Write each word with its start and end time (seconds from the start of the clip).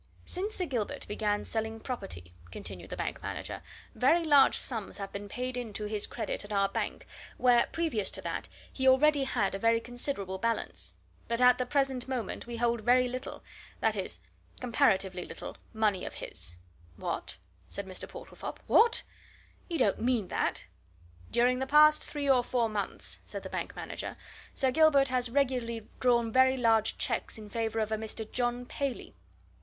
"Since 0.25 0.55
Sir 0.55 0.65
Gilbert 0.65 1.07
began 1.07 1.43
selling 1.43 1.79
property," 1.79 2.33
continued 2.49 2.89
the 2.89 2.97
bank 2.97 3.21
manager, 3.21 3.61
"very 3.93 4.25
large 4.25 4.57
sums 4.57 4.97
have 4.97 5.11
been 5.11 5.29
paid 5.29 5.55
in 5.55 5.73
to 5.73 5.85
his 5.85 6.07
credit 6.07 6.43
at 6.43 6.51
our 6.51 6.67
bank, 6.67 7.05
where, 7.37 7.67
previous 7.71 8.09
to 8.09 8.21
that, 8.23 8.49
he 8.73 8.87
already 8.87 9.25
had 9.25 9.53
a 9.53 9.59
very 9.59 9.79
considerable 9.79 10.39
balance. 10.39 10.93
But 11.27 11.39
at 11.39 11.59
the 11.59 11.67
present 11.67 12.07
moment 12.07 12.47
we 12.47 12.57
hold 12.57 12.81
very 12.81 13.07
little 13.07 13.43
that 13.79 13.95
is, 13.95 14.19
comparatively 14.59 15.23
little 15.23 15.55
money 15.71 16.03
of 16.03 16.15
his." 16.15 16.55
"What?" 16.97 17.37
said 17.69 17.85
Mr. 17.85 18.09
Portlethorpe. 18.09 18.59
"What? 18.65 19.03
You 19.69 19.77
don't 19.77 20.01
mean 20.01 20.29
that?" 20.29 20.65
"During 21.29 21.59
the 21.59 21.67
past 21.67 22.03
three 22.03 22.27
or 22.27 22.43
four 22.43 22.69
months," 22.69 23.19
said 23.23 23.43
the 23.43 23.49
bank 23.51 23.75
manager, 23.75 24.15
"Sir 24.55 24.71
Gilbert 24.71 25.09
has 25.09 25.29
regularly 25.29 25.87
drawn 25.99 26.31
very 26.31 26.57
large 26.57 26.97
cheques 26.97 27.37
in 27.37 27.51
favour 27.51 27.77
of 27.77 27.91
a 27.91 27.97
Mr. 27.97 28.25
John 28.31 28.65
Paley. 28.65 29.13